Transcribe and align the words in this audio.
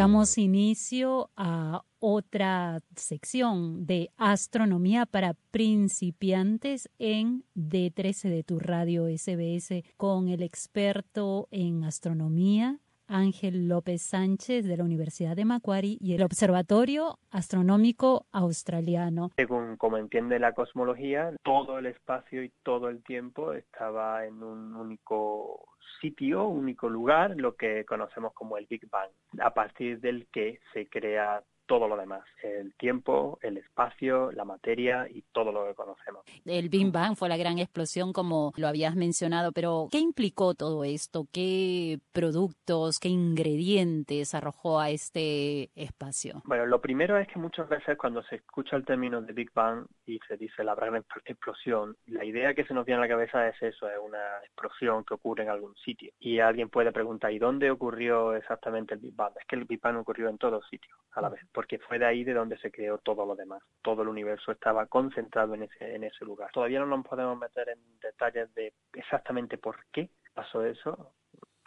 Damos 0.00 0.38
inicio 0.38 1.30
a 1.36 1.84
otra 1.98 2.80
sección 2.96 3.84
de 3.84 4.10
astronomía 4.16 5.04
para 5.04 5.34
principiantes 5.50 6.88
en 6.98 7.44
D13 7.54 8.30
de 8.30 8.42
tu 8.42 8.58
radio 8.58 9.14
SBS 9.14 9.84
con 9.98 10.28
el 10.28 10.42
experto 10.42 11.48
en 11.50 11.84
astronomía 11.84 12.80
Ángel 13.10 13.68
López 13.68 14.02
Sánchez 14.02 14.64
de 14.64 14.76
la 14.76 14.84
Universidad 14.84 15.36
de 15.36 15.44
Macquarie 15.44 15.98
y 16.00 16.14
el 16.14 16.22
Observatorio 16.22 17.18
Astronómico 17.30 18.26
Australiano. 18.32 19.30
Según 19.36 19.76
como 19.76 19.98
entiende 19.98 20.38
la 20.38 20.52
cosmología, 20.52 21.32
todo 21.42 21.78
el 21.78 21.86
espacio 21.86 22.42
y 22.44 22.52
todo 22.62 22.88
el 22.88 23.02
tiempo 23.02 23.52
estaba 23.52 24.24
en 24.24 24.42
un 24.42 24.76
único 24.76 25.68
sitio, 26.00 26.46
único 26.46 26.88
lugar, 26.88 27.34
lo 27.36 27.56
que 27.56 27.84
conocemos 27.84 28.32
como 28.32 28.56
el 28.56 28.66
Big 28.66 28.88
Bang, 28.88 29.10
a 29.40 29.52
partir 29.52 30.00
del 30.00 30.26
que 30.32 30.60
se 30.72 30.88
crea 30.88 31.42
todo 31.70 31.86
lo 31.86 31.96
demás, 31.96 32.24
el 32.42 32.74
tiempo, 32.74 33.38
el 33.42 33.56
espacio, 33.56 34.32
la 34.32 34.44
materia 34.44 35.06
y 35.08 35.22
todo 35.30 35.52
lo 35.52 35.68
que 35.68 35.74
conocemos. 35.76 36.24
El 36.44 36.68
Big 36.68 36.90
Bang 36.90 37.14
fue 37.14 37.28
la 37.28 37.36
gran 37.36 37.60
explosión 37.60 38.12
como 38.12 38.52
lo 38.56 38.66
habías 38.66 38.96
mencionado, 38.96 39.52
pero 39.52 39.86
¿qué 39.92 39.98
implicó 39.98 40.54
todo 40.54 40.82
esto? 40.82 41.28
¿Qué 41.32 42.00
productos, 42.10 42.98
qué 42.98 43.08
ingredientes 43.08 44.34
arrojó 44.34 44.80
a 44.80 44.90
este 44.90 45.70
espacio? 45.76 46.42
Bueno, 46.44 46.66
lo 46.66 46.80
primero 46.80 47.16
es 47.16 47.28
que 47.28 47.38
muchas 47.38 47.68
veces 47.68 47.96
cuando 47.96 48.24
se 48.24 48.34
escucha 48.34 48.74
el 48.74 48.84
término 48.84 49.22
de 49.22 49.32
Big 49.32 49.52
Bang 49.54 49.86
y 50.06 50.18
se 50.26 50.36
dice 50.36 50.64
la 50.64 50.74
gran 50.74 50.96
explosión, 50.96 51.96
la 52.08 52.24
idea 52.24 52.52
que 52.52 52.64
se 52.64 52.74
nos 52.74 52.84
viene 52.84 52.98
a 52.98 53.02
la 53.02 53.08
cabeza 53.08 53.46
es 53.46 53.62
eso, 53.62 53.88
es 53.88 53.98
una 54.04 54.38
explosión 54.42 55.04
que 55.04 55.14
ocurre 55.14 55.44
en 55.44 55.50
algún 55.50 55.76
sitio. 55.76 56.10
Y 56.18 56.40
alguien 56.40 56.68
puede 56.68 56.90
preguntar, 56.90 57.32
¿y 57.32 57.38
dónde 57.38 57.70
ocurrió 57.70 58.34
exactamente 58.34 58.94
el 58.94 59.00
Big 59.00 59.14
Bang? 59.14 59.34
Es 59.38 59.46
que 59.46 59.54
el 59.54 59.66
Big 59.66 59.80
Bang 59.80 59.98
ocurrió 59.98 60.28
en 60.28 60.36
todos 60.36 60.66
sitios 60.68 60.98
a 61.12 61.20
la 61.20 61.28
vez 61.28 61.40
porque 61.60 61.78
fue 61.78 61.98
de 61.98 62.06
ahí 62.06 62.24
de 62.24 62.32
donde 62.32 62.56
se 62.56 62.70
creó 62.70 62.96
todo 62.96 63.26
lo 63.26 63.36
demás. 63.36 63.62
Todo 63.82 64.00
el 64.00 64.08
universo 64.08 64.50
estaba 64.50 64.86
concentrado 64.86 65.54
en 65.54 65.64
ese, 65.64 65.94
en 65.94 66.04
ese 66.04 66.24
lugar. 66.24 66.50
Todavía 66.52 66.80
no 66.80 66.86
nos 66.86 67.06
podemos 67.06 67.36
meter 67.38 67.68
en 67.68 67.78
detalles 68.00 68.54
de 68.54 68.72
exactamente 68.94 69.58
por 69.58 69.84
qué 69.92 70.08
pasó 70.32 70.64
eso. 70.64 71.12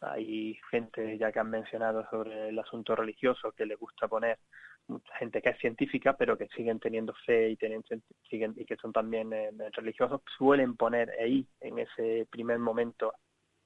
Hay 0.02 0.58
gente 0.71 1.16
ya 1.19 1.31
que 1.31 1.38
han 1.38 1.52
mencionado 1.52 2.09
sobre 2.09 2.49
el 2.49 2.58
asunto 2.58 2.95
religioso 2.95 3.52
que 3.52 3.67
le 3.67 3.75
gusta 3.75 4.08
poner 4.08 4.39
mucha 4.88 5.16
gente 5.17 5.44
que 5.44 5.49
es 5.49 5.59
científica 5.59 6.17
pero 6.17 6.39
que 6.39 6.47
siguen 6.47 6.80
teniendo 6.80 7.14
fe 7.23 7.49
y 7.52 7.55
tienen, 7.55 7.83
siguen 8.27 8.55
y 8.58 8.66
que 8.66 8.77
son 8.77 8.91
también 8.91 9.31
eh, 9.31 9.52
religiosos 9.73 10.21
suelen 10.39 10.75
poner 10.75 11.11
ahí 11.21 11.47
en 11.61 11.77
ese 11.77 12.27
primer 12.31 12.58
momento 12.58 13.14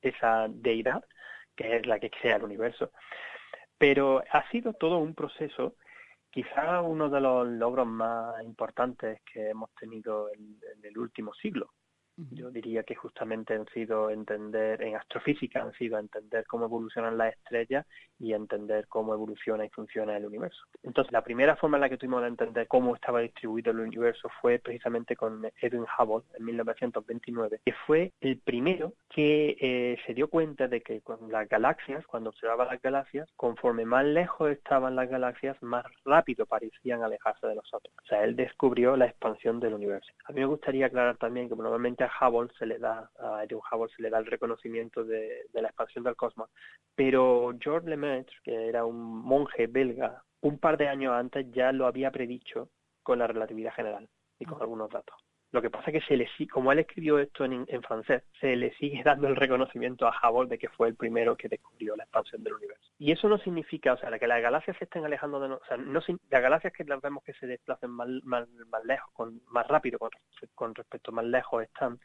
esa 0.01 0.47
deidad 0.49 1.05
que 1.55 1.77
es 1.77 1.87
la 1.87 1.99
que 1.99 2.11
crea 2.11 2.35
el 2.35 2.43
universo 2.43 2.91
pero 3.79 4.23
ha 4.31 4.47
sido 4.51 4.73
todo 4.73 4.99
un 4.99 5.15
proceso 5.15 5.75
quizá 6.37 6.81
uno 6.81 7.09
de 7.09 7.19
los 7.19 7.47
logros 7.47 7.87
más 7.87 8.43
importantes 8.43 9.21
que 9.21 9.49
hemos 9.49 9.71
tenido 9.73 10.29
en, 10.31 10.59
el 10.83 10.95
último 10.95 11.33
siglo. 11.33 11.71
Yo 12.31 12.49
diría 12.49 12.83
que 12.83 12.95
justamente 12.95 13.53
han 13.53 13.67
sido 13.67 14.09
entender, 14.09 14.81
en 14.81 14.95
astrofísica 14.95 15.61
han 15.61 15.73
sido 15.73 15.99
entender 15.99 16.45
cómo 16.47 16.65
evolucionan 16.65 17.17
las 17.17 17.33
estrellas 17.33 17.85
y 18.19 18.33
entender 18.33 18.87
cómo 18.87 19.13
evoluciona 19.13 19.65
y 19.65 19.69
funciona 19.69 20.17
el 20.17 20.25
universo. 20.25 20.63
Entonces, 20.81 21.11
la 21.11 21.23
primera 21.23 21.55
forma 21.55 21.77
en 21.77 21.81
la 21.81 21.89
que 21.89 21.97
tuvimos 21.97 22.21
de 22.23 22.29
entender 22.29 22.67
cómo 22.67 22.95
estaba 22.95 23.19
distribuido 23.19 23.71
el 23.71 23.81
universo 23.81 24.29
fue 24.41 24.57
precisamente 24.57 25.15
con 25.15 25.45
Edwin 25.61 25.85
Hubble 25.97 26.25
en 26.37 26.45
1929, 26.45 27.61
que 27.63 27.73
fue 27.85 28.11
el 28.19 28.39
primero 28.39 28.93
que 29.09 29.55
eh, 29.59 29.97
se 30.07 30.15
dio 30.15 30.27
cuenta 30.27 30.67
de 30.67 30.81
que 30.81 31.01
con 31.01 31.31
las 31.31 31.47
galaxias, 31.47 32.05
cuando 32.07 32.31
observaba 32.31 32.65
las 32.65 32.81
galaxias, 32.81 33.29
conforme 33.35 33.85
más 33.85 34.05
lejos 34.05 34.49
estaban 34.49 34.95
las 34.95 35.09
galaxias, 35.09 35.61
más 35.61 35.85
rápido 36.03 36.47
parecían 36.47 37.03
alejarse 37.03 37.45
de 37.45 37.55
nosotros. 37.55 37.93
O 38.03 38.07
sea, 38.07 38.23
él 38.23 38.35
descubrió 38.35 38.95
la 38.97 39.05
expansión 39.05 39.59
del 39.59 39.75
universo. 39.75 40.11
A 40.25 40.31
mí 40.31 40.39
me 40.39 40.47
gustaría 40.47 40.87
aclarar 40.87 41.17
también 41.17 41.47
que 41.47 41.55
normalmente 41.55 42.06
Hubble 42.07 42.53
se 42.57 42.65
le 42.65 42.79
da, 42.79 43.09
a 43.19 43.43
Edwin 43.43 43.61
Hubble 43.71 43.93
se 43.95 44.01
le 44.01 44.09
da 44.09 44.19
el 44.19 44.25
reconocimiento 44.25 45.03
de, 45.03 45.45
la 45.53 45.67
expansión 45.67 46.03
del 46.03 46.15
cosmos, 46.15 46.49
pero 46.95 47.53
George 47.59 47.89
Lemaitre, 47.89 48.35
que 48.43 48.67
era 48.67 48.85
un 48.85 48.97
monje 48.97 49.67
belga, 49.67 50.23
un 50.41 50.59
par 50.59 50.77
de 50.77 50.87
años 50.87 51.13
antes 51.13 51.51
ya 51.51 51.71
lo 51.71 51.87
había 51.87 52.11
predicho 52.11 52.69
con 53.03 53.19
la 53.19 53.27
relatividad 53.27 53.73
general 53.73 54.07
y 54.39 54.45
con 54.45 54.61
algunos 54.61 54.89
datos. 54.89 55.15
Lo 55.51 55.61
que 55.61 55.69
pasa 55.69 55.91
es 55.91 56.01
que 56.01 56.07
se 56.07 56.17
le 56.17 56.27
como 56.51 56.71
él 56.71 56.79
escribió 56.79 57.19
esto 57.19 57.45
en, 57.45 57.65
francés, 57.81 58.23
se 58.39 58.55
le 58.55 58.73
sigue 58.75 59.01
dando 59.03 59.27
el 59.27 59.35
reconocimiento 59.35 60.05
a 60.05 60.13
Hubble 60.29 60.49
de 60.49 60.57
que 60.57 60.67
fue 60.67 60.89
el 60.89 60.95
primero 60.95 61.37
que 61.37 61.47
descubrió 61.47 61.95
la 61.95 62.03
expansión 62.03 62.43
del 62.43 62.55
universo. 62.55 62.91
Y 62.99 63.11
eso 63.11 63.29
no 63.29 63.37
significa, 63.37 63.93
o 63.93 63.97
sea, 63.97 64.17
que 64.19 64.27
las 64.27 64.41
galaxias 64.41 64.75
se 64.77 64.83
estén 64.83 65.05
alejando 65.05 65.39
de 65.39 65.49
nosotros, 65.49 65.71
o 65.71 65.75
sea, 65.75 65.85
no, 65.85 66.19
las 66.29 66.41
galaxias 66.41 66.73
que 66.73 66.83
las 66.83 67.01
vemos 67.01 67.23
que 67.23 67.33
se 67.33 67.47
desplacen 67.47 67.91
más, 67.91 68.07
más, 68.23 68.47
lejos, 68.83 69.09
con, 69.13 69.41
más 69.47 69.67
rápido 69.67 69.99
con, 69.99 70.09
con 70.53 70.75
respecto 70.75 71.11
más 71.11 71.25
lejos 71.25 71.63
están, 71.63 71.99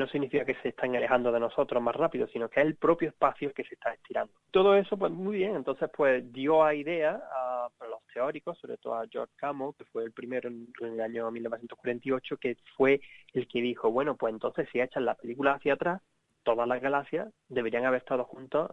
no 0.00 0.08
significa 0.08 0.44
que 0.44 0.54
se 0.56 0.70
están 0.70 0.96
alejando 0.96 1.30
de 1.30 1.38
nosotros 1.38 1.82
más 1.82 1.94
rápido, 1.94 2.26
sino 2.28 2.48
que 2.48 2.60
es 2.60 2.66
el 2.66 2.74
propio 2.74 3.10
espacio 3.10 3.52
que 3.52 3.64
se 3.64 3.74
está 3.74 3.92
estirando. 3.92 4.32
Todo 4.50 4.74
eso, 4.74 4.96
pues 4.96 5.12
muy 5.12 5.36
bien, 5.36 5.54
entonces 5.54 5.90
pues 5.94 6.32
dio 6.32 6.64
a 6.64 6.74
idea 6.74 7.22
a, 7.32 7.68
los 7.88 8.00
teóricos, 8.12 8.58
sobre 8.58 8.78
todo 8.78 8.94
a 8.94 9.06
George 9.08 9.32
Gamow, 9.40 9.74
que 9.74 9.84
fue 9.84 10.04
el 10.04 10.12
primero 10.12 10.48
en, 10.48 10.66
el 10.80 11.00
año 11.00 11.30
1948, 11.30 12.36
que 12.38 12.56
fue 12.76 13.00
el 13.34 13.46
que 13.46 13.60
dijo, 13.60 13.90
bueno, 13.90 14.16
pues 14.16 14.32
entonces 14.32 14.68
si 14.72 14.80
echan 14.80 15.04
la 15.04 15.14
película 15.14 15.52
hacia 15.52 15.74
atrás, 15.74 16.00
todas 16.42 16.66
las 16.66 16.80
galaxias 16.80 17.28
deberían 17.48 17.84
haber 17.84 18.00
estado 18.00 18.24
juntas 18.24 18.70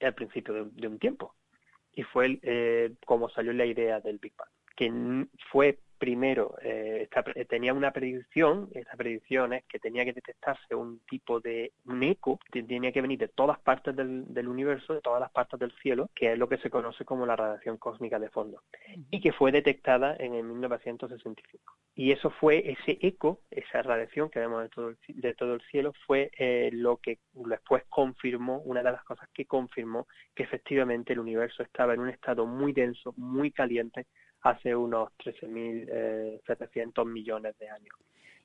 al 0.00 0.14
principio 0.14 0.64
de, 0.64 0.88
un 0.88 0.98
tiempo. 0.98 1.34
Y 1.92 2.02
fue 2.02 2.40
eh, 2.42 2.94
como 3.06 3.30
salió 3.30 3.52
la 3.52 3.64
idea 3.64 4.00
del 4.00 4.18
Big 4.18 4.34
Bang, 4.36 4.50
que 4.76 5.26
fue 5.50 5.78
primero 5.98 6.54
eh, 6.62 7.08
tenía 7.48 7.72
una 7.72 7.90
predicción, 7.90 8.68
esta 8.74 8.94
predicción 8.94 9.54
es 9.54 9.64
que 9.64 9.78
tenía 9.78 10.04
que 10.04 10.12
detectarse 10.12 10.74
un 10.74 11.00
tipo 11.08 11.40
de 11.40 11.72
un 11.86 12.02
eco, 12.02 12.38
que 12.52 12.62
tenía 12.62 12.92
que 12.92 13.00
venir 13.00 13.18
de 13.18 13.28
todas 13.28 13.58
partes 13.60 13.96
del, 13.96 14.48
universo, 14.48 14.92
de 14.92 15.00
todas 15.00 15.18
las 15.18 15.30
partes 15.30 15.58
del 15.58 15.72
cielo, 15.80 16.10
que 16.14 16.32
es 16.32 16.38
lo 16.38 16.46
que 16.46 16.58
se 16.58 16.68
conoce 16.68 17.06
como 17.06 17.24
la 17.24 17.36
radiación 17.36 17.78
cósmica 17.78 18.18
de 18.18 18.28
fondo, 18.28 18.62
y 19.10 19.20
que 19.20 19.32
fue 19.32 19.50
detectada 19.50 20.14
en 20.18 20.34
el 20.34 20.44
1965. 20.44 21.74
Y 21.94 22.12
eso 22.12 22.28
fue 22.28 22.70
ese 22.70 22.98
eco, 23.00 23.40
esa 23.50 23.80
radiación 23.80 24.28
que 24.28 24.40
vemos 24.40 24.62
de 24.62 24.68
todo 24.68 24.88
el, 24.88 24.98
de 25.08 25.34
todo 25.34 25.54
el 25.54 25.62
cielo, 25.70 25.94
fue 26.06 26.30
eh, 26.36 26.70
lo 26.72 26.98
que 26.98 27.18
después 27.32 27.84
confirmó, 27.88 28.58
una 28.58 28.82
de 28.82 28.92
las 28.92 29.04
cosas 29.04 29.28
que 29.32 29.46
confirmó 29.46 30.06
que 30.34 30.42
efectivamente 30.42 31.12
el 31.12 31.20
universo 31.20 31.62
estaba 31.62 31.94
en 31.94 32.00
un 32.00 32.10
estado 32.10 32.44
muy 32.44 32.74
denso, 32.74 33.14
muy 33.16 33.52
caliente, 33.52 34.06
hace 34.44 34.76
unos 34.76 35.08
13.700 35.18 37.02
eh, 37.02 37.04
millones 37.06 37.58
de 37.58 37.68
años, 37.68 37.96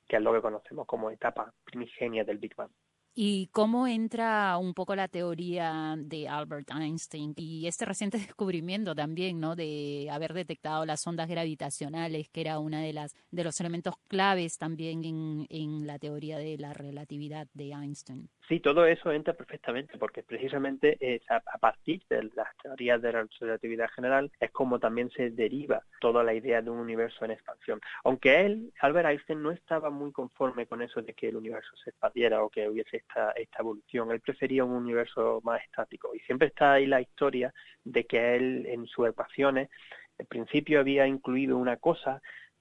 que 0.08 0.16
es 0.16 0.22
lo 0.22 0.32
que 0.32 0.40
conocemos 0.40 0.86
como 0.86 1.10
etapa 1.10 1.52
primigenia 1.64 2.24
del 2.24 2.38
Big 2.38 2.56
Bang. 2.56 2.70
¿Y 3.12 3.48
cómo 3.48 3.86
entra 3.86 4.56
un 4.56 4.72
poco 4.72 4.94
la 4.94 5.08
teoría 5.08 5.96
de 5.98 6.28
Albert 6.28 6.70
Einstein 6.70 7.34
y 7.36 7.66
este 7.66 7.84
reciente 7.84 8.18
descubrimiento 8.18 8.94
también, 8.94 9.40
¿no? 9.40 9.56
De 9.56 10.08
haber 10.10 10.32
detectado 10.32 10.86
las 10.86 11.06
ondas 11.06 11.28
gravitacionales, 11.28 12.30
que 12.30 12.40
era 12.40 12.58
una 12.58 12.80
de 12.80 12.90
de 13.30 13.44
los 13.44 13.60
elementos 13.60 13.94
claves 14.08 14.56
también 14.58 15.04
en, 15.04 15.46
en 15.50 15.86
la 15.86 15.98
teoría 15.98 16.38
de 16.38 16.56
la 16.56 16.72
relatividad 16.72 17.46
de 17.52 17.72
Einstein. 17.72 18.30
Sí, 18.50 18.58
todo 18.58 18.84
eso 18.84 19.12
entra 19.12 19.32
perfectamente, 19.32 19.96
porque 19.96 20.24
precisamente 20.24 20.96
es 20.98 21.22
a, 21.30 21.38
partir 21.60 22.02
de 22.10 22.24
las 22.34 22.48
teorías 22.60 23.00
de 23.00 23.12
la 23.12 23.28
relatividad 23.38 23.88
general 23.90 24.32
es 24.40 24.50
como 24.50 24.80
también 24.80 25.08
se 25.12 25.30
deriva 25.30 25.84
toda 26.00 26.24
la 26.24 26.34
idea 26.34 26.60
de 26.60 26.68
un 26.68 26.78
universo 26.78 27.24
en 27.24 27.30
expansión. 27.30 27.80
Aunque 28.02 28.40
él, 28.40 28.72
Albert 28.80 29.08
Einstein, 29.08 29.40
no 29.40 29.52
estaba 29.52 29.90
muy 29.90 30.10
conforme 30.10 30.66
con 30.66 30.82
eso 30.82 31.00
de 31.00 31.14
que 31.14 31.28
el 31.28 31.36
universo 31.36 31.76
se 31.76 31.90
expandiera 31.90 32.42
o 32.42 32.50
que 32.50 32.68
hubiese 32.68 32.96
esta, 32.96 33.30
esta 33.36 33.60
evolución, 33.60 34.10
él 34.10 34.18
prefería 34.18 34.64
un 34.64 34.72
universo 34.72 35.40
más 35.44 35.62
estático. 35.62 36.12
Y 36.12 36.18
siempre 36.18 36.48
está 36.48 36.72
ahí 36.72 36.86
la 36.86 37.00
historia 37.00 37.54
de 37.84 38.04
que 38.04 38.34
él 38.34 38.66
en 38.66 38.84
sus 38.88 39.10
ecuaciones, 39.10 39.70
en 40.18 40.26
principio 40.26 40.80
había 40.80 41.06
incluido 41.06 41.56
una 41.56 41.76
cosa 41.76 42.20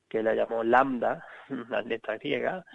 que 0.09 0.23
la 0.23 0.33
llamó 0.33 0.63
lambda, 0.63 1.25
una 1.49 1.81
letra 1.81 2.17
griega, 2.17 2.65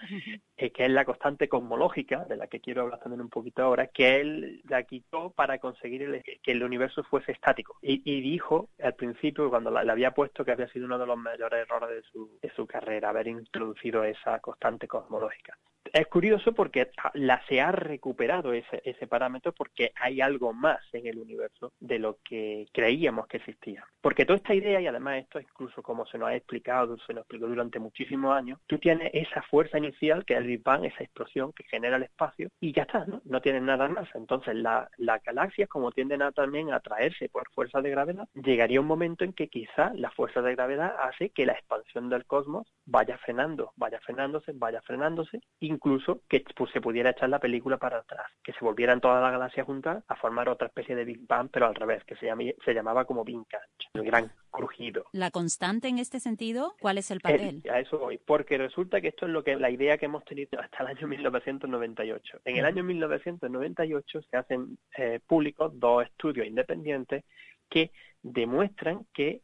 eh, 0.56 0.70
que 0.70 0.84
es 0.84 0.90
la 0.90 1.04
constante 1.04 1.48
cosmológica, 1.48 2.24
de 2.24 2.36
la 2.36 2.46
que 2.46 2.60
quiero 2.60 2.82
hablar 2.82 3.00
también 3.00 3.20
un 3.20 3.28
poquito 3.28 3.62
ahora, 3.62 3.88
que 3.88 4.20
él 4.20 4.62
la 4.68 4.82
quitó 4.84 5.30
para 5.30 5.58
conseguir 5.58 6.22
que 6.42 6.52
el 6.52 6.62
universo 6.62 7.02
fuese 7.04 7.32
estático. 7.32 7.76
Y, 7.82 8.20
dijo 8.20 8.68
al 8.82 8.94
principio, 8.94 9.50
cuando 9.50 9.70
le 9.70 9.90
había 9.90 10.12
puesto, 10.12 10.44
que 10.44 10.52
había 10.52 10.68
sido 10.68 10.86
uno 10.86 10.98
de 10.98 11.06
los 11.06 11.16
mayores 11.16 11.66
errores 11.66 11.90
de 11.90 12.02
su, 12.10 12.38
de 12.40 12.50
su 12.50 12.66
carrera, 12.66 13.10
haber 13.10 13.28
introducido 13.28 14.04
esa 14.04 14.38
constante 14.40 14.86
cosmológica 14.86 15.58
es 15.92 16.06
curioso 16.08 16.52
porque 16.52 16.90
la, 17.14 17.40
se 17.46 17.60
ha 17.60 17.70
recuperado 17.70 18.52
ese, 18.52 18.82
ese 18.84 19.06
parámetro 19.06 19.52
porque 19.52 19.92
hay 19.94 20.20
algo 20.20 20.52
más 20.52 20.80
en 20.92 21.06
el 21.06 21.18
universo 21.18 21.72
de 21.78 21.98
lo 21.98 22.18
que 22.24 22.66
creíamos 22.72 23.28
que 23.28 23.36
existía. 23.36 23.86
Porque 24.00 24.24
toda 24.24 24.38
esta 24.38 24.54
idea, 24.54 24.80
y 24.80 24.86
además 24.86 25.18
esto 25.18 25.40
incluso 25.40 25.82
como 25.82 26.04
se 26.06 26.18
nos 26.18 26.28
ha 26.28 26.34
explicado, 26.34 26.96
se 27.06 27.14
nos 27.14 27.22
explicó 27.22 27.46
durante 27.46 27.78
muchísimos 27.78 28.34
años, 28.34 28.58
tú 28.66 28.78
tienes 28.78 29.10
esa 29.12 29.42
fuerza 29.42 29.78
inicial 29.78 30.24
que 30.24 30.34
es 30.34 30.43
el 30.44 30.50
Big 30.50 30.62
Bang, 30.62 30.84
esa 30.84 31.02
explosión 31.02 31.52
que 31.52 31.64
genera 31.64 31.96
el 31.96 32.02
espacio, 32.04 32.48
y 32.60 32.72
ya 32.72 32.82
está, 32.82 33.04
¿no? 33.06 33.20
No 33.24 33.40
tienes 33.40 33.62
nada 33.62 33.88
más. 33.88 34.08
Entonces 34.14 34.54
las 34.54 35.22
galaxias, 35.24 35.68
como 35.68 35.90
tienden 35.92 36.22
a 36.22 36.32
también 36.32 36.72
a 36.72 36.76
atraerse 36.76 37.28
por 37.28 37.50
fuerza 37.50 37.80
de 37.80 37.90
gravedad, 37.90 38.28
llegaría 38.34 38.80
un 38.80 38.86
momento 38.86 39.24
en 39.24 39.32
que 39.32 39.48
quizá 39.48 39.92
la 39.94 40.10
fuerza 40.10 40.42
de 40.42 40.54
gravedad 40.54 40.94
hace 41.00 41.30
que 41.30 41.46
la 41.46 41.52
expansión 41.52 42.08
del 42.08 42.26
cosmos 42.26 42.66
vaya 42.86 43.18
frenando, 43.18 43.72
vaya 43.76 44.00
frenándose, 44.00 44.52
vaya 44.54 44.80
frenándose, 44.82 45.40
incluso 45.60 46.20
que 46.28 46.44
pues, 46.56 46.70
se 46.72 46.80
pudiera 46.80 47.10
echar 47.10 47.28
la 47.28 47.38
película 47.38 47.78
para 47.78 47.98
atrás, 47.98 48.26
que 48.42 48.52
se 48.52 48.64
volvieran 48.64 49.00
todas 49.00 49.22
las 49.22 49.32
galaxias 49.32 49.66
juntas 49.66 50.04
a 50.08 50.16
formar 50.16 50.48
otra 50.48 50.68
especie 50.68 50.94
de 50.94 51.04
Big 51.04 51.26
Bang, 51.26 51.48
pero 51.50 51.66
al 51.66 51.74
revés, 51.74 52.04
que 52.04 52.16
se, 52.16 52.28
se 52.64 52.74
llamaba 52.74 53.04
como 53.04 53.24
Big 53.24 53.34
Crunch, 53.34 53.90
el 53.94 54.04
gran 54.04 54.30
crujido. 54.50 55.06
¿La 55.12 55.30
constante 55.30 55.88
en 55.88 55.98
este 55.98 56.20
sentido? 56.20 56.74
¿Cuál 56.80 56.98
es 56.98 57.10
el 57.10 57.20
papel? 57.20 57.62
a 57.70 57.80
eso 57.80 57.98
voy, 57.98 58.18
porque 58.18 58.56
resulta 58.58 59.00
que 59.00 59.08
esto 59.08 59.26
es 59.26 59.32
lo 59.32 59.42
que 59.42 59.56
la 59.56 59.70
idea 59.70 59.98
que 59.98 60.06
hemos 60.06 60.24
tenido 60.24 60.33
hasta 60.58 60.82
el 60.82 60.88
año 60.88 61.08
1998. 61.08 62.40
En 62.44 62.56
el 62.56 62.64
año 62.64 62.84
1998 62.84 64.22
se 64.22 64.36
hacen 64.36 64.78
eh, 64.96 65.20
públicos 65.26 65.72
dos 65.78 66.04
estudios 66.04 66.46
independientes 66.46 67.24
que 67.68 67.90
demuestran 68.22 69.06
que 69.12 69.42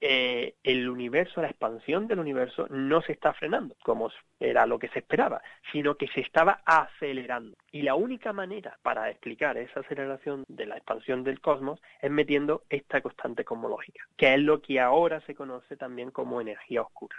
eh, 0.00 0.54
el 0.62 0.88
universo, 0.88 1.42
la 1.42 1.48
expansión 1.48 2.06
del 2.06 2.20
universo 2.20 2.68
no 2.70 3.02
se 3.02 3.10
está 3.12 3.32
frenando, 3.32 3.74
como 3.82 4.12
era 4.38 4.64
lo 4.64 4.78
que 4.78 4.88
se 4.90 5.00
esperaba, 5.00 5.42
sino 5.72 5.96
que 5.96 6.06
se 6.08 6.20
estaba 6.20 6.62
acelerando. 6.64 7.56
Y 7.72 7.82
la 7.82 7.96
única 7.96 8.32
manera 8.32 8.78
para 8.82 9.10
explicar 9.10 9.58
esa 9.58 9.80
aceleración 9.80 10.44
de 10.46 10.66
la 10.66 10.76
expansión 10.76 11.24
del 11.24 11.40
cosmos 11.40 11.80
es 12.00 12.12
metiendo 12.12 12.62
esta 12.70 13.00
constante 13.00 13.44
cosmológica, 13.44 14.04
que 14.16 14.34
es 14.34 14.40
lo 14.40 14.62
que 14.62 14.78
ahora 14.78 15.20
se 15.22 15.34
conoce 15.34 15.76
también 15.76 16.12
como 16.12 16.40
energía 16.40 16.82
oscura, 16.82 17.16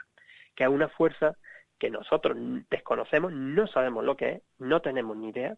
que 0.55 0.63
es 0.63 0.69
una 0.69 0.87
fuerza 0.87 1.35
que 1.79 1.89
nosotros 1.89 2.37
desconocemos, 2.69 3.31
no 3.31 3.67
sabemos 3.67 4.03
lo 4.03 4.15
que 4.15 4.29
es, 4.29 4.41
no 4.59 4.81
tenemos 4.81 5.17
ni 5.17 5.29
idea, 5.29 5.57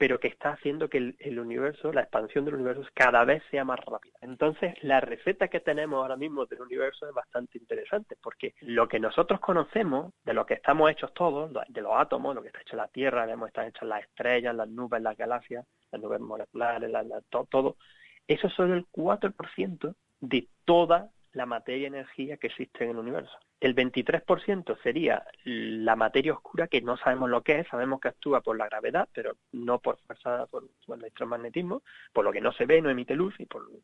pero 0.00 0.18
que 0.18 0.28
está 0.28 0.52
haciendo 0.52 0.88
que 0.88 1.14
el, 1.18 1.38
universo, 1.38 1.92
la 1.92 2.00
expansión 2.00 2.46
del 2.46 2.54
universo 2.54 2.82
cada 2.94 3.22
vez 3.26 3.42
sea 3.50 3.66
más 3.66 3.78
rápida. 3.84 4.16
Entonces, 4.22 4.72
la 4.82 4.98
receta 5.02 5.48
que 5.48 5.60
tenemos 5.60 6.00
ahora 6.00 6.16
mismo 6.16 6.46
del 6.46 6.62
universo 6.62 7.06
es 7.06 7.12
bastante 7.12 7.58
interesante, 7.58 8.16
porque 8.22 8.54
lo 8.62 8.88
que 8.88 8.98
nosotros 8.98 9.40
conocemos, 9.40 10.14
de 10.24 10.32
lo 10.32 10.46
que 10.46 10.54
estamos 10.54 10.90
hechos 10.90 11.12
todos, 11.12 11.52
de 11.68 11.82
los 11.82 11.92
átomos, 11.94 12.34
lo 12.34 12.40
que 12.40 12.48
está 12.48 12.62
hecho 12.62 12.76
la 12.76 12.88
Tierra, 12.88 13.26
lo 13.26 13.40
que 13.40 13.48
están 13.48 13.66
hechas 13.66 13.86
las 13.86 14.02
estrellas, 14.02 14.54
las 14.54 14.70
nubes, 14.70 15.02
las 15.02 15.18
galaxias, 15.18 15.66
las 15.92 16.00
nubes 16.00 16.20
moleculares, 16.20 16.90
todo, 17.28 17.76
eso 18.26 18.46
es 18.46 18.54
solo 18.54 18.72
el 18.72 18.86
4% 18.86 19.94
de 20.20 20.48
toda 20.64 21.10
la 21.34 21.44
materia 21.44 21.82
y 21.82 21.86
energía 21.86 22.38
que 22.38 22.46
existe 22.46 22.84
en 22.84 22.92
el 22.92 22.96
universo. 22.96 23.36
El 23.60 23.76
23% 23.76 24.80
sería 24.82 25.22
la 25.44 25.94
materia 25.94 26.32
oscura, 26.32 26.66
que 26.66 26.80
no 26.80 26.96
sabemos 26.96 27.28
lo 27.28 27.42
que 27.42 27.60
es, 27.60 27.68
sabemos 27.68 28.00
que 28.00 28.08
actúa 28.08 28.40
por 28.40 28.56
la 28.56 28.66
gravedad, 28.66 29.06
pero 29.12 29.36
no 29.52 29.78
por 29.80 29.98
fuerza, 30.00 30.46
por, 30.46 30.64
el 30.64 30.94
electromagnetismo, 30.94 31.82
por 32.14 32.24
lo 32.24 32.32
que 32.32 32.40
no 32.40 32.52
se 32.52 32.64
ve, 32.64 32.80
no 32.80 32.88
emite 32.88 33.14
luz, 33.14 33.34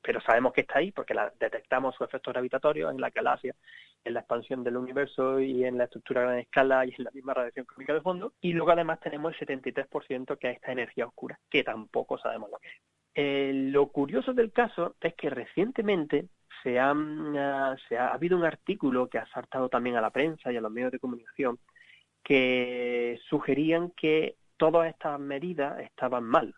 pero 0.00 0.22
sabemos 0.22 0.54
que 0.54 0.62
está 0.62 0.78
ahí 0.78 0.92
porque 0.92 1.12
la, 1.12 1.30
detectamos 1.38 1.94
su 1.94 2.04
efecto 2.04 2.32
gravitatorio 2.32 2.90
en 2.90 2.98
la 2.98 3.10
galaxia, 3.10 3.54
en 4.02 4.14
la 4.14 4.20
expansión 4.20 4.64
del 4.64 4.78
universo 4.78 5.40
y 5.40 5.64
en 5.64 5.76
la 5.76 5.84
estructura 5.84 6.22
a 6.22 6.24
gran 6.24 6.38
escala 6.38 6.86
y 6.86 6.94
en 6.96 7.04
la 7.04 7.10
misma 7.10 7.34
radiación 7.34 7.66
cósmica 7.66 7.92
de 7.92 8.00
fondo. 8.00 8.32
Y 8.40 8.54
luego 8.54 8.70
además 8.70 9.00
tenemos 9.00 9.34
el 9.38 9.46
73% 9.46 10.38
que 10.38 10.50
es 10.50 10.56
esta 10.56 10.72
energía 10.72 11.06
oscura, 11.06 11.38
que 11.50 11.62
tampoco 11.62 12.16
sabemos 12.16 12.50
lo 12.50 12.58
que 12.58 12.68
es. 12.68 12.74
Eh, 13.18 13.52
lo 13.54 13.88
curioso 13.88 14.32
del 14.32 14.52
caso 14.52 14.96
es 15.00 15.14
que 15.14 15.30
recientemente 15.30 16.28
se, 16.62 16.78
ah, 16.78 17.76
se 17.88 17.98
ha, 17.98 18.08
habido 18.08 18.36
un 18.36 18.44
artículo 18.44 19.08
que 19.08 19.18
ha 19.18 19.26
saltado 19.26 19.68
también 19.68 19.96
a 19.96 20.00
la 20.00 20.10
prensa 20.10 20.52
y 20.52 20.56
a 20.56 20.60
los 20.60 20.70
medios 20.70 20.92
de 20.92 20.98
comunicación 20.98 21.58
que 22.22 23.20
sugerían 23.28 23.90
que 23.90 24.36
todas 24.56 24.88
estas 24.88 25.20
medidas 25.20 25.80
estaban 25.80 26.24
mal, 26.24 26.54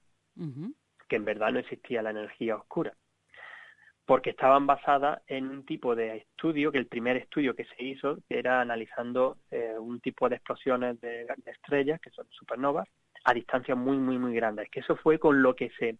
que 1.08 1.16
en 1.16 1.24
verdad 1.24 1.52
no 1.52 1.58
existía 1.58 2.00
la 2.00 2.10
energía 2.10 2.56
oscura, 2.56 2.94
porque 4.06 4.30
estaban 4.30 4.66
basadas 4.66 5.20
en 5.26 5.46
un 5.46 5.66
tipo 5.66 5.94
de 5.94 6.16
estudio, 6.16 6.72
que 6.72 6.78
el 6.78 6.86
primer 6.86 7.18
estudio 7.18 7.54
que 7.54 7.66
se 7.66 7.84
hizo 7.84 8.18
era 8.30 8.62
analizando 8.62 9.36
eh, 9.50 9.74
un 9.78 10.00
tipo 10.00 10.28
de 10.28 10.36
explosiones 10.36 10.98
de, 11.00 11.26
de 11.26 11.50
estrellas, 11.50 12.00
que 12.00 12.10
son 12.10 12.26
supernovas, 12.30 12.88
a 13.24 13.34
distancias 13.34 13.76
muy, 13.76 13.98
muy, 13.98 14.18
muy 14.18 14.34
grandes, 14.34 14.70
que 14.70 14.80
eso 14.80 14.96
fue 14.96 15.18
con 15.18 15.42
lo 15.42 15.54
que 15.54 15.70
se 15.78 15.98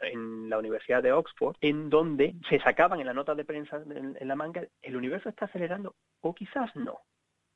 la 0.48 0.58
Universidad 0.58 1.02
de 1.02 1.12
Oxford, 1.12 1.56
en 1.60 1.90
donde 1.90 2.34
se 2.48 2.58
sacaban 2.60 3.00
en 3.00 3.06
la 3.06 3.14
nota 3.14 3.34
de 3.34 3.44
prensa 3.44 3.82
en, 3.88 4.16
la 4.20 4.36
manga, 4.36 4.62
el 4.82 4.96
universo 4.96 5.28
está 5.28 5.46
acelerando, 5.46 5.94
o 6.20 6.34
quizás 6.34 6.74
no, 6.76 7.00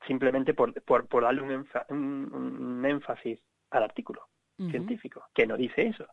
simplemente 0.07 0.55
por, 0.55 0.73
por, 0.83 1.23
darle 1.23 1.43
un, 1.43 2.85
énfasis 2.85 3.41
al 3.71 3.83
artículo 3.85 4.23
científico, 4.71 5.25
que 5.35 5.47
no 5.47 5.57
dice 5.57 5.87
eso 5.87 6.07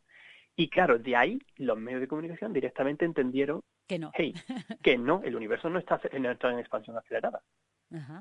Y 0.56 0.70
claro, 0.70 0.98
de 0.98 1.16
ahí 1.16 1.40
los 1.58 1.78
medios 1.78 2.02
de 2.02 2.08
comunicación 2.08 2.54
directamente 2.54 3.06
entendieron 3.06 3.62
que 3.88 4.00
no, 4.00 4.12
hey, 4.16 4.34
que 4.84 4.98
no, 4.98 5.22
el 5.24 5.36
universo 5.36 5.70
no 5.70 5.80
está, 5.80 6.00
no 6.20 6.32
está 6.32 6.52
en 6.52 6.60
expansión 6.60 6.98
acelerada. 6.98 7.42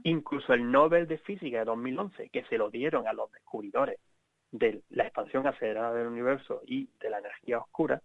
Incluso 0.05 0.53
el 0.53 0.71
Nobel 0.71 1.09
de 1.09 1.19
Física 1.19 1.59
de 1.59 1.65
2011, 1.65 2.29
que 2.29 2.45
se 2.45 2.59
lo 2.59 2.71
dieron 2.71 3.09
a 3.09 3.13
los 3.13 3.33
descubridores 3.33 3.99
de 4.53 4.83
la 4.91 5.05
expansión 5.05 5.45
acelerada 5.49 5.93
del 5.95 6.07
universo 6.07 6.63
y 6.65 6.89
de 7.01 7.11
la 7.11 7.19
energía 7.19 7.59
oscura, 7.59 8.01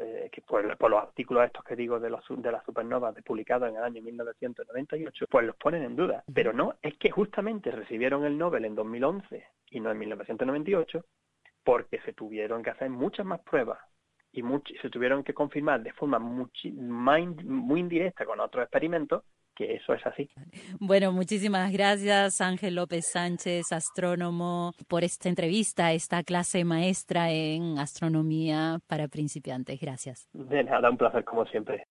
eh, 0.00 0.28
que 0.32 0.42
por, 0.42 0.64
los 0.64 1.02
artículos 1.02 1.44
estos 1.44 1.64
que 1.64 1.76
digo 1.76 2.00
de, 2.00 2.10
los, 2.10 2.24
de 2.28 2.50
las 2.50 2.64
supernovas 2.64 3.14
publicados 3.22 3.68
en 3.68 3.76
el 3.76 3.84
año 3.84 4.02
1998, 4.02 5.26
pues 5.30 5.46
los 5.46 5.54
ponen 5.56 5.84
en 5.84 5.94
duda. 5.94 6.24
Pero 6.34 6.52
no, 6.52 6.74
es 6.82 6.96
que 6.96 7.10
justamente 7.10 7.70
recibieron 7.70 8.24
el 8.24 8.36
Nobel 8.36 8.64
en 8.64 8.74
2011 8.74 9.44
y 9.70 9.78
no 9.78 9.92
en 9.92 9.98
1998 9.98 11.04
porque 11.64 12.00
se 12.00 12.12
tuvieron 12.12 12.62
que 12.62 12.70
hacer 12.70 12.90
muchas 12.90 13.26
más 13.26 13.40
pruebas 13.40 13.78
y 14.32 14.42
se 14.80 14.90
tuvieron 14.90 15.22
que 15.22 15.34
confirmar 15.34 15.82
de 15.82 15.92
forma 15.92 16.18
muy, 16.18 16.48
muy 16.74 17.80
indirecta 17.80 18.24
con 18.24 18.40
otros 18.40 18.62
experimentos 18.62 19.24
que 19.54 19.74
eso 19.74 19.92
es 19.92 20.04
así. 20.06 20.30
Bueno, 20.80 21.12
muchísimas 21.12 21.72
gracias 21.72 22.40
Ángel 22.40 22.74
López 22.76 23.06
Sánchez, 23.06 23.72
astrónomo, 23.72 24.72
por 24.88 25.04
esta 25.04 25.28
entrevista, 25.28 25.92
esta 25.92 26.22
clase 26.22 26.64
maestra 26.64 27.30
en 27.30 27.78
astronomía 27.78 28.78
para 28.86 29.08
principiantes. 29.08 29.78
Gracias. 29.80 30.28
De 30.32 30.64
nada, 30.64 30.90
un 30.90 30.96
placer 30.96 31.24
como 31.24 31.44
siempre. 31.46 31.86